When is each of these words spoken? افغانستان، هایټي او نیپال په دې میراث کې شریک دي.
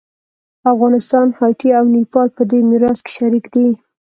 افغانستان، 0.73 1.27
هایټي 1.39 1.69
او 1.79 1.85
نیپال 1.95 2.27
په 2.37 2.43
دې 2.49 2.59
میراث 2.69 2.99
کې 3.05 3.11
شریک 3.17 3.45
دي. 3.53 3.67